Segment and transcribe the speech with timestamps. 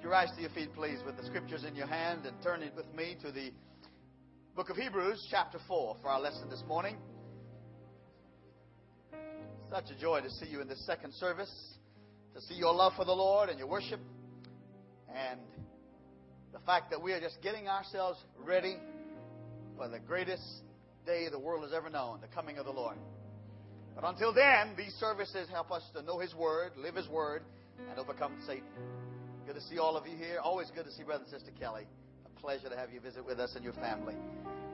[0.00, 2.62] Would you rise to your feet, please, with the scriptures in your hand and turn
[2.62, 3.50] it with me to the
[4.56, 6.96] book of Hebrews, chapter 4, for our lesson this morning.
[9.70, 11.52] Such a joy to see you in this second service,
[12.34, 14.00] to see your love for the Lord and your worship,
[15.14, 15.38] and
[16.54, 18.78] the fact that we are just getting ourselves ready
[19.76, 20.62] for the greatest
[21.04, 22.96] day the world has ever known, the coming of the Lord.
[23.94, 27.42] But until then, these services help us to know His Word, live His Word,
[27.90, 28.64] and overcome Satan.
[29.46, 30.38] Good to see all of you here.
[30.42, 31.84] Always good to see Brother and Sister Kelly.
[32.26, 34.14] A pleasure to have you visit with us and your family.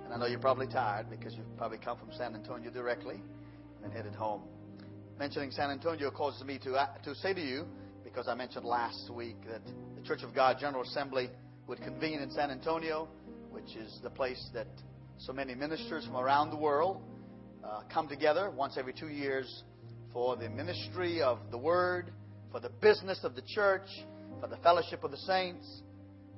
[0.04, 3.84] And I know you're probably tired because you've probably come from San Antonio directly and
[3.84, 4.42] then headed home.
[5.18, 7.66] Mentioning San Antonio causes me to, uh, to say to you,
[8.04, 9.62] because I mentioned last week that
[9.94, 11.30] the Church of God General Assembly
[11.66, 13.08] would convene in San Antonio,
[13.50, 14.68] which is the place that
[15.18, 17.02] so many ministers from around the world
[17.64, 19.62] uh, come together once every two years
[20.12, 22.10] for the ministry of the Word,
[22.50, 23.88] for the business of the church,
[24.40, 25.82] for the fellowship of the saints,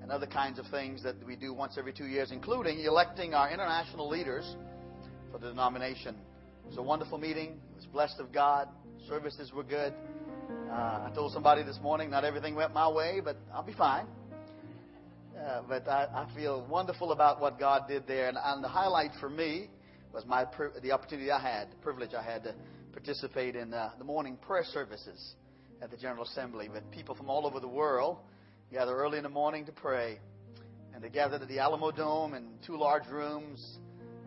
[0.03, 3.51] and other kinds of things that we do once every two years, including electing our
[3.51, 4.57] international leaders
[5.31, 6.15] for the denomination.
[6.65, 7.61] It was a wonderful meeting.
[7.73, 8.69] It was blessed of God.
[9.09, 9.93] Services were good.
[10.71, 14.07] Uh, I told somebody this morning not everything went my way, but I'll be fine.
[15.39, 18.29] Uh, but I, I, feel wonderful about what God did there.
[18.29, 19.69] And, and the highlight for me
[20.13, 20.47] was my
[20.83, 22.55] the opportunity I had, the privilege I had to
[22.93, 25.35] participate in uh, the morning prayer services
[25.81, 28.19] at the General Assembly with people from all over the world
[28.73, 30.19] gather early in the morning to pray.
[30.95, 33.79] And they gathered at the Alamodome in two large rooms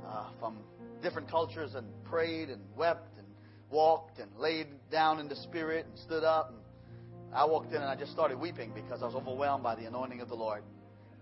[0.07, 0.57] uh, from
[1.03, 3.27] different cultures and prayed and wept and
[3.69, 6.49] walked and laid down in the Spirit and stood up.
[6.49, 9.85] And I walked in and I just started weeping because I was overwhelmed by the
[9.85, 10.63] anointing of the Lord.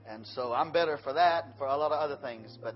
[0.07, 2.75] And so I'm better for that and for a lot of other things, but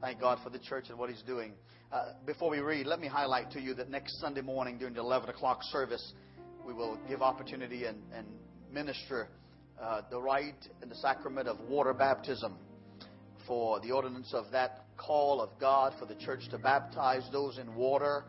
[0.00, 1.52] thank God for the church and what He's doing.
[1.92, 5.00] Uh, before we read, let me highlight to you that next Sunday morning during the
[5.00, 6.12] 11 o'clock service,
[6.66, 8.26] we will give opportunity and, and
[8.72, 9.28] minister
[9.80, 12.56] uh, the rite and the sacrament of water baptism
[13.46, 17.74] for the ordinance of that call of God for the church to baptize those in
[17.76, 18.24] water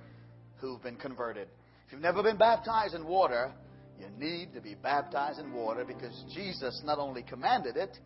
[0.57, 1.47] who've been converted.
[1.87, 3.51] If you've never been baptized in water,
[3.99, 7.97] you need to be baptized in water because Jesus not only commanded it,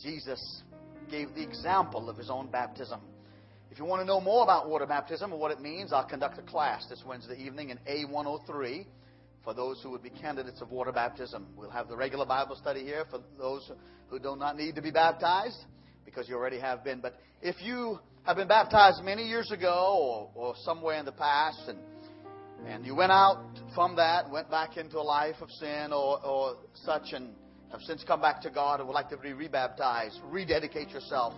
[0.00, 0.62] Jesus
[1.10, 3.00] gave the example of his own baptism.
[3.72, 6.38] If you want to know more about water baptism and what it means, I'll conduct
[6.38, 8.86] a class this Wednesday evening in A103
[9.44, 11.46] for those who would be candidates of water baptism.
[11.56, 13.70] We'll have the regular Bible study here for those
[14.08, 15.58] who do not need to be baptized
[16.04, 17.00] because you already have been.
[17.00, 21.68] But if you have been baptized many years ago or, or somewhere in the past
[21.68, 21.78] and
[22.66, 23.42] and you went out
[23.74, 27.30] from that, went back into a life of sin or, or such, and
[27.70, 31.34] have since come back to God and would like to be rebaptized, rededicate yourself,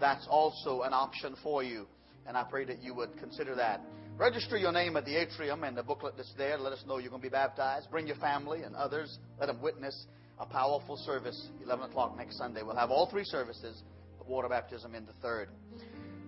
[0.00, 1.86] that's also an option for you.
[2.26, 3.80] And I pray that you would consider that.
[4.16, 6.56] Register your name at the atrium and the booklet that's there.
[6.56, 7.90] Let us know you're going to be baptized.
[7.90, 9.18] Bring your family and others.
[9.40, 10.06] Let them witness
[10.38, 12.62] a powerful service, 11 o'clock next Sunday.
[12.62, 13.82] We'll have all three services,
[14.16, 15.48] but water baptism in the third.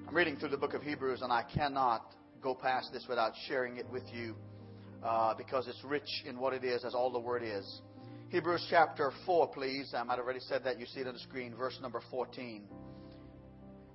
[0.09, 3.77] I'm reading through the book of Hebrews, and I cannot go past this without sharing
[3.77, 4.35] it with you
[5.05, 7.83] uh, because it's rich in what it is, as all the Word is.
[8.31, 9.95] Hebrews chapter 4, please.
[9.97, 10.81] I might have already said that.
[10.81, 12.65] You see it on the screen, verse number 14.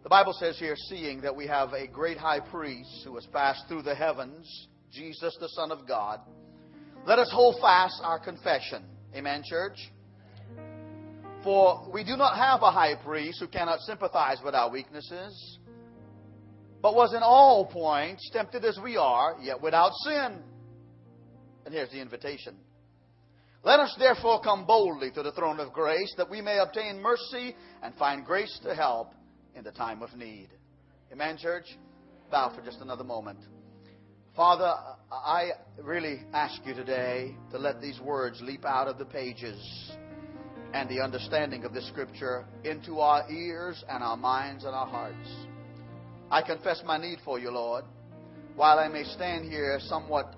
[0.04, 3.68] The Bible says here, seeing that we have a great high priest who has passed
[3.68, 6.20] through the heavens, Jesus, the Son of God,
[7.06, 8.84] let us hold fast our confession.
[9.16, 9.78] Amen, church?
[11.44, 15.60] For we do not have a high priest who cannot sympathize with our weaknesses,
[16.82, 20.40] but was in all points tempted as we are, yet without sin.
[21.66, 22.56] And here's the invitation.
[23.64, 27.56] Let us therefore come boldly to the throne of grace that we may obtain mercy
[27.84, 29.14] and find grace to help
[29.56, 30.50] in the time of need.
[31.12, 31.66] Amen, church?
[32.30, 33.40] Bow for just another moment.
[34.36, 34.74] Father,
[35.12, 35.50] I
[35.82, 39.92] really ask you today to let these words leap out of the pages
[40.74, 45.28] and the understanding of this Scripture into our ears and our minds and our hearts.
[46.30, 47.84] I confess my need for you, Lord.
[48.56, 50.34] While I may stand here somewhat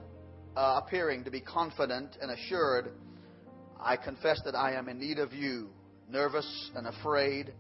[0.56, 2.92] uh, appearing to be confident and assured,
[3.80, 5.70] I confess that I am in need of you,
[6.10, 7.54] nervous and afraid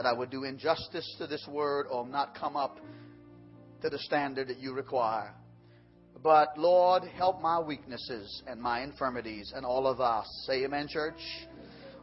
[0.00, 2.78] that I would do injustice to this word or not come up
[3.82, 5.34] to the standard that you require.
[6.22, 10.26] But Lord, help my weaknesses and my infirmities and all of us.
[10.46, 11.20] Say amen, church.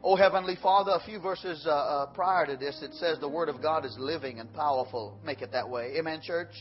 [0.04, 3.50] Oh, Heavenly Father, a few verses uh, uh, prior to this, it says the Word
[3.50, 5.18] of God is living and powerful.
[5.26, 5.96] Make it that way.
[5.98, 6.54] Amen, church.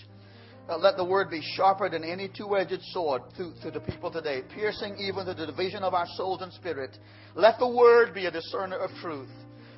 [0.71, 4.41] Uh, let the Word be sharper than any two-edged sword to, to the people today,
[4.55, 6.97] piercing even to the division of our souls and spirit.
[7.35, 9.29] Let the Word be a discerner of truth.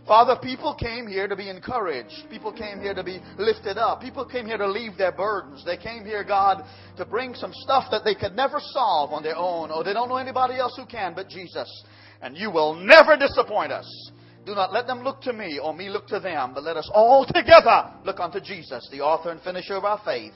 [0.09, 2.31] Father, people came here to be encouraged.
[2.31, 4.01] People came here to be lifted up.
[4.01, 5.63] People came here to leave their burdens.
[5.67, 6.65] They came here, God,
[6.97, 10.09] to bring some stuff that they could never solve on their own, or they don't
[10.09, 11.85] know anybody else who can but Jesus.
[12.23, 14.11] And you will never disappoint us.
[14.47, 16.91] Do not let them look to me or me look to them, but let us
[16.95, 20.33] all together look unto Jesus, the author and finisher of our faith.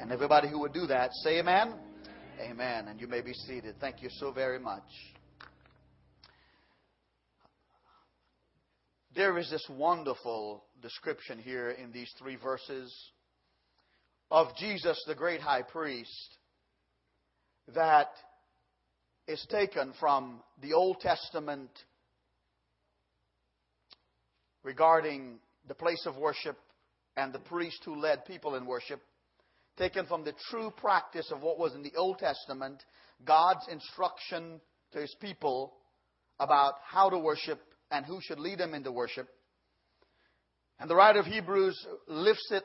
[0.00, 1.74] And everybody who would do that, say amen.
[2.40, 2.88] Amen.
[2.88, 3.74] And you may be seated.
[3.78, 4.82] Thank you so very much.
[9.14, 12.90] There is this wonderful description here in these three verses
[14.30, 16.38] of Jesus, the great high priest,
[17.74, 18.08] that
[19.28, 21.68] is taken from the Old Testament
[24.62, 26.56] regarding the place of worship
[27.14, 29.02] and the priest who led people in worship,
[29.76, 32.82] taken from the true practice of what was in the Old Testament,
[33.26, 34.58] God's instruction
[34.92, 35.74] to his people
[36.40, 37.60] about how to worship
[37.92, 39.28] and who should lead them into worship.
[40.80, 42.64] And the writer of Hebrews lifts it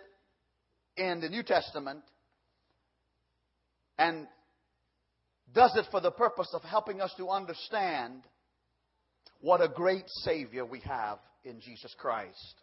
[0.95, 2.01] in the New Testament
[3.99, 4.25] and
[5.53, 8.23] does it for the purpose of helping us to understand
[9.41, 12.55] what a great Savior we have in Jesus Christ.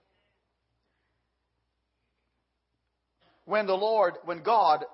[3.45, 4.85] When the Lord, when God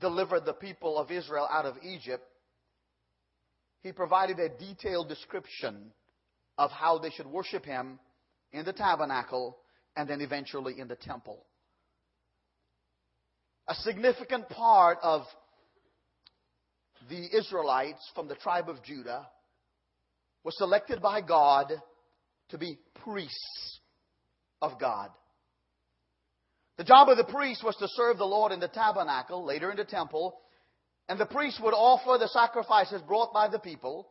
[0.00, 2.24] delivered the people of Israel out of Egypt,
[3.82, 5.92] He provided a detailed description
[6.58, 7.98] of how they should worship Him
[8.52, 9.58] in the tabernacle
[9.96, 11.44] and then eventually in the temple.
[13.68, 15.22] A significant part of
[17.08, 19.26] the Israelites from the tribe of Judah
[20.42, 21.72] was selected by God
[22.50, 23.80] to be priests
[24.60, 25.10] of God.
[26.76, 29.76] The job of the priest was to serve the Lord in the tabernacle, later in
[29.76, 30.38] the temple,
[31.08, 34.08] and the priest would offer the sacrifices brought by the people.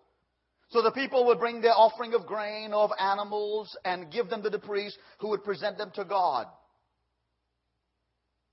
[0.74, 4.50] So the people would bring their offering of grain of animals and give them to
[4.50, 6.48] the priest who would present them to God.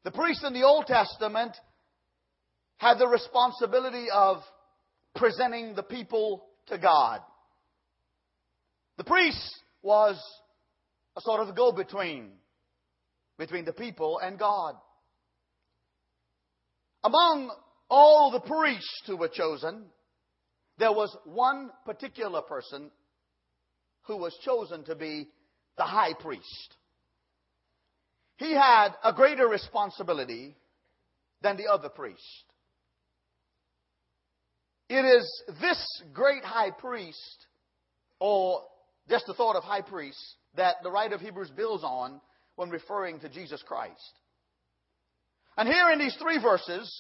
[0.05, 1.57] The priest in the Old Testament
[2.77, 4.43] had the responsibility of
[5.17, 7.21] presenting the people to God.
[8.99, 10.23] The priest was
[11.17, 12.33] a sort of go between
[13.39, 14.75] between the people and God.
[17.03, 17.51] Among
[17.89, 19.87] all the priests who were chosen,
[20.81, 22.91] there was one particular person
[24.05, 25.29] who was chosen to be
[25.77, 26.77] the high priest.
[28.39, 30.57] He had a greater responsibility
[31.43, 32.45] than the other priest.
[34.89, 37.47] It is this great high priest,
[38.19, 38.63] or
[39.09, 40.19] just the thought of high priest,
[40.57, 42.21] that the writer of Hebrews builds on
[42.57, 44.13] when referring to Jesus Christ.
[45.59, 46.91] And here in these three verses,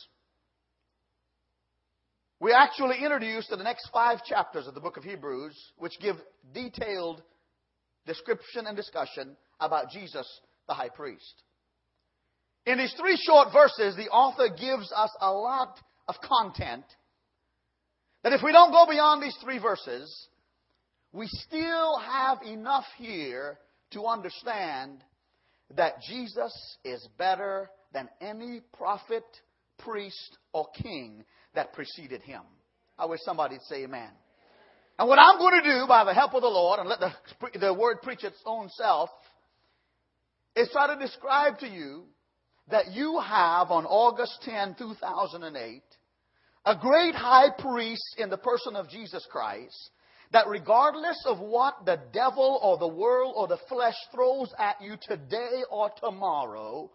[2.41, 6.17] we're actually introduced to the next five chapters of the book of Hebrews, which give
[6.55, 7.23] detailed
[8.07, 10.27] description and discussion about Jesus,
[10.67, 11.43] the high priest.
[12.65, 15.79] In these three short verses, the author gives us a lot
[16.09, 16.85] of content
[18.23, 20.29] that if we don't go beyond these three verses,
[21.13, 23.59] we still have enough here
[23.93, 25.05] to understand
[25.77, 26.55] that Jesus
[26.85, 29.25] is better than any prophet,
[29.79, 31.25] priest, or king
[31.55, 32.43] that preceded him.
[32.99, 34.11] I wish somebody'd say amen.
[34.99, 37.13] And what I'm going to do by the help of the Lord and let the,
[37.59, 39.09] the word preach its own self
[40.55, 42.05] is try to describe to you
[42.71, 45.83] that you have on August 10, 2008,
[46.67, 49.91] a great high priest in the person of Jesus Christ
[50.33, 54.97] that regardless of what the devil or the world or the flesh throws at you
[55.03, 56.91] today or tomorrow,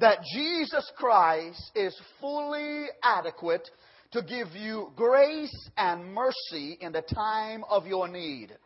[0.00, 3.68] that Jesus Christ is fully adequate
[4.12, 8.56] to give you grace and mercy in the time of your need.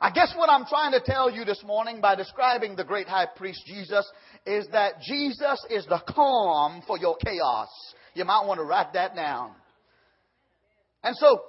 [0.00, 3.28] I guess what I'm trying to tell you this morning by describing the great high
[3.36, 4.10] priest Jesus
[4.44, 7.68] is that Jesus is the calm for your chaos.
[8.14, 9.52] You might want to write that down.
[11.04, 11.42] And so,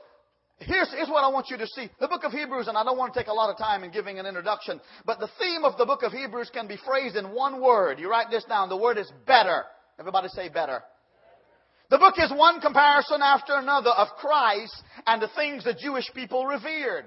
[0.60, 1.89] Here's, here's, what I want you to see.
[2.00, 3.91] The book of Hebrews, and I don't want to take a lot of time in
[3.91, 7.33] giving an introduction, but the theme of the book of Hebrews can be phrased in
[7.33, 8.00] one word.
[8.00, 8.69] You write this down.
[8.69, 9.63] The word is better.
[10.00, 10.83] Everybody say better.
[11.89, 16.45] The book is one comparison after another of Christ and the things the Jewish people
[16.45, 17.05] revered.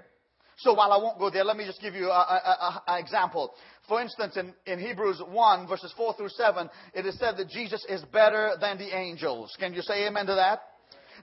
[0.58, 3.52] So while I won't go there, let me just give you an example.
[3.88, 7.84] For instance, in, in Hebrews 1, verses 4 through 7, it is said that Jesus
[7.88, 9.54] is better than the angels.
[9.58, 10.60] Can you say amen to that?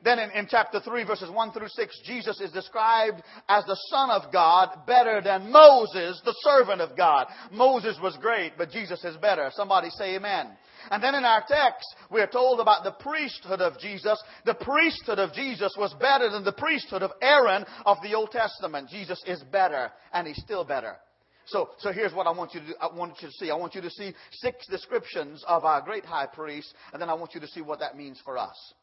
[0.03, 4.09] Then in, in, chapter 3, verses 1 through 6, Jesus is described as the Son
[4.09, 7.27] of God better than Moses, the servant of God.
[7.51, 9.49] Moses was great, but Jesus is better.
[9.53, 10.49] Somebody say amen.
[10.91, 14.21] And then in our text, we are told about the priesthood of Jesus.
[14.45, 18.89] The priesthood of Jesus was better than the priesthood of Aaron of the Old Testament.
[18.89, 20.97] Jesus is better, and he's still better.
[21.45, 22.73] So, so here's what I want you to do.
[22.81, 23.51] I want you to see.
[23.51, 27.13] I want you to see six descriptions of our great high priest, and then I
[27.13, 28.73] want you to see what that means for us.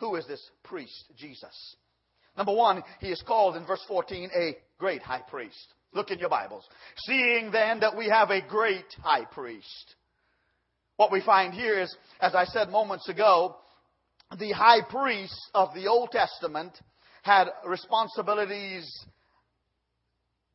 [0.00, 1.76] Who is this priest, Jesus?
[2.36, 5.74] Number one, he is called in verse 14 a great high priest.
[5.92, 6.64] Look in your Bibles.
[7.06, 9.94] Seeing then that we have a great high priest.
[10.96, 13.56] What we find here is, as I said moments ago,
[14.38, 16.72] the high priest of the Old Testament
[17.22, 18.88] had responsibilities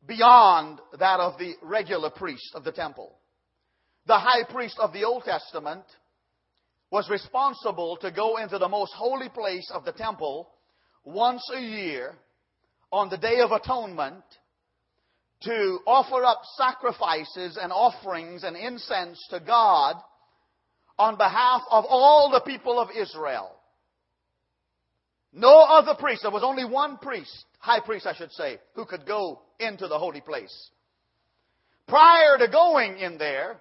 [0.06, 3.16] beyond that of the regular priest of the temple.
[4.06, 5.84] The high priest of the Old Testament
[6.90, 10.48] was responsible to go into the most holy place of the temple
[11.04, 12.14] once a year
[12.92, 14.22] on the Day of Atonement
[15.42, 19.96] to offer up sacrifices and offerings and incense to God
[20.98, 23.50] on behalf of all the people of Israel.
[25.32, 26.22] No other priest.
[26.22, 29.98] There was only one priest, high priest, I should say, who could go into the
[29.98, 30.70] holy place.
[31.86, 33.60] Prior to going in there,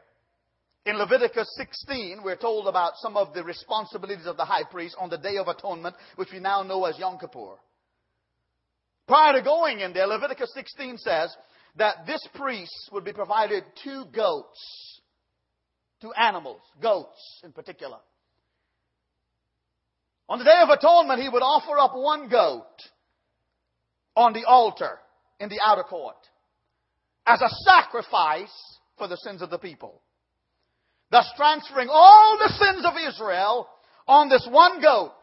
[0.86, 5.10] in Leviticus 16, we're told about some of the responsibilities of the high priest on
[5.10, 7.56] the Day of Atonement, which we now know as Yom Kippur.
[9.08, 11.36] Prior to going in there, Leviticus 16 says
[11.78, 15.02] that this priest would be provided two goats,
[16.02, 17.98] two animals, goats in particular.
[20.30, 22.66] On the Day of Atonement, he would offer up one goat
[24.16, 25.00] on the altar
[25.40, 26.16] in the outer court
[27.26, 28.54] as a sacrifice
[28.98, 30.02] for the sins of the people.
[31.12, 33.68] Thus transferring all the sins of Israel
[34.08, 35.14] on this one goat,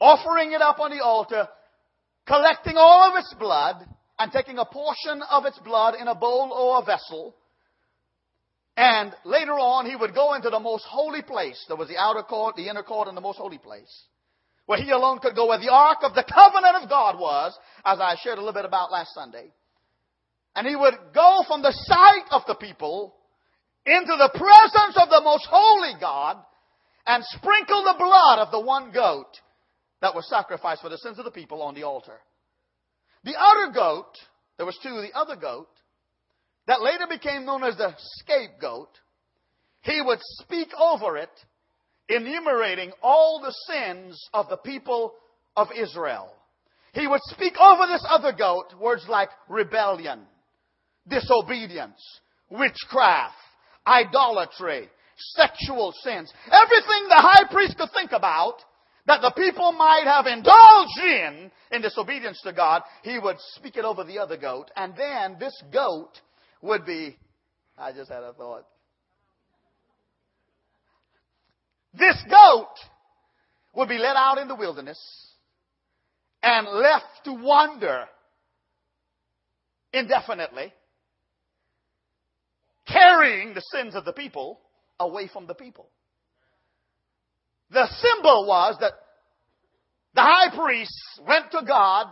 [0.00, 1.48] offering it up on the altar,
[2.26, 3.76] collecting all of its blood,
[4.18, 7.34] and taking a portion of its blood in a bowl or a vessel.
[8.76, 11.62] And later on, he would go into the most holy place.
[11.68, 14.04] There was the outer court, the inner court, and the most holy place.
[14.66, 17.98] Where he alone could go, where the ark of the covenant of God was, as
[18.00, 19.52] I shared a little bit about last Sunday.
[20.54, 23.14] And he would go from the sight of the people
[23.86, 26.38] into the presence of the most holy God
[27.06, 29.40] and sprinkle the blood of the one goat
[30.00, 32.18] that was sacrificed for the sins of the people on the altar.
[33.24, 34.12] The other goat,
[34.56, 35.68] there was two, the other goat,
[36.66, 38.88] that later became known as the scapegoat,
[39.80, 41.30] he would speak over it,
[42.08, 45.14] enumerating all the sins of the people
[45.56, 46.32] of Israel.
[46.94, 50.20] He would speak over this other goat words like rebellion,
[51.08, 52.00] disobedience,
[52.50, 53.34] witchcraft,
[53.86, 58.56] idolatry, sexual sins, everything the high priest could think about
[59.06, 63.84] that the people might have indulged in in disobedience to God, he would speak it
[63.84, 66.12] over the other goat, and then this goat
[66.60, 67.16] would be,
[67.76, 68.64] I just had a thought.
[71.94, 72.74] This goat
[73.74, 74.98] would be let out in the wilderness
[76.42, 78.04] and left to wander
[79.92, 80.72] indefinitely
[82.92, 84.60] carrying the sins of the people
[85.00, 85.88] away from the people.
[87.70, 88.92] The symbol was that
[90.14, 90.92] the high priest
[91.26, 92.08] went to God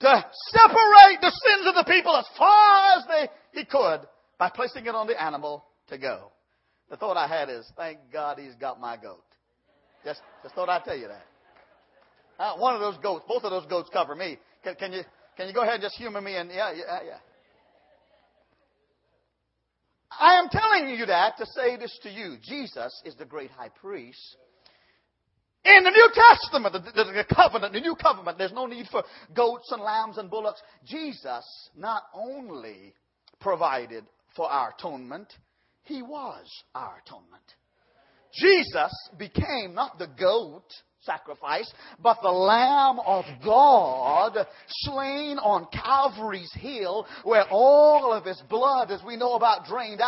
[0.00, 4.00] to separate the sins of the people as far as they, he could
[4.38, 6.30] by placing it on the animal to go.
[6.90, 9.24] The thought I had is, thank God he's got my goat.
[10.04, 11.24] Just, just thought I'd tell you that.
[12.38, 14.38] Uh, one of those goats, both of those goats cover me.
[14.62, 15.02] Can, can you,
[15.36, 17.18] can you go ahead and just humor me and yeah, yeah, yeah.
[20.18, 22.36] I am telling you that to say this to you.
[22.42, 24.36] Jesus is the great high priest.
[25.64, 29.02] In the New Testament, the, the, the, covenant, the new covenant, there's no need for
[29.34, 30.62] goats and lambs and bullocks.
[30.84, 31.44] Jesus
[31.76, 32.94] not only
[33.40, 34.04] provided
[34.36, 35.32] for our atonement,
[35.82, 37.42] He was our atonement.
[38.40, 40.68] Jesus became not the goat
[41.06, 41.72] sacrifice,
[42.02, 49.02] but the Lamb of God slain on Calvary's hill, where all of his blood, as
[49.06, 50.06] we know about, drained out